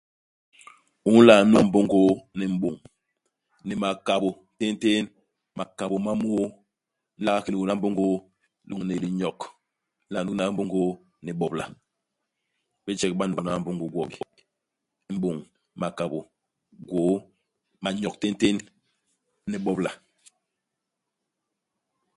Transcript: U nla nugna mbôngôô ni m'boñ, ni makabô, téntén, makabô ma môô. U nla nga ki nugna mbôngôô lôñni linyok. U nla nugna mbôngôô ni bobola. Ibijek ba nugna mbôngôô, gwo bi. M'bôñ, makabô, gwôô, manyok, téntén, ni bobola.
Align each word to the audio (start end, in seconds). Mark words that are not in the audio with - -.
U 1.09 1.13
nla 1.19 1.35
nugna 1.39 1.59
mbôngôô 1.67 2.11
ni 2.37 2.45
m'boñ, 2.53 2.75
ni 3.67 3.73
makabô, 3.83 4.29
téntén, 4.59 5.03
makabô 5.57 5.95
ma 6.05 6.11
môô. 6.23 6.43
U 6.47 6.51
nla 7.21 7.31
nga 7.33 7.43
ki 7.43 7.49
nugna 7.51 7.73
mbôngôô 7.77 8.15
lôñni 8.69 8.95
linyok. 9.03 9.37
U 9.47 9.51
nla 10.09 10.19
nugna 10.25 10.43
mbôngôô 10.53 10.89
ni 11.25 11.31
bobola. 11.39 11.65
Ibijek 12.79 13.13
ba 13.17 13.23
nugna 13.29 13.53
mbôngôô, 13.61 13.91
gwo 13.93 14.01
bi. 14.09 14.17
M'bôñ, 15.13 15.37
makabô, 15.81 16.19
gwôô, 16.89 17.15
manyok, 17.83 18.15
téntén, 18.21 18.55
ni 19.49 19.57
bobola. 19.65 19.91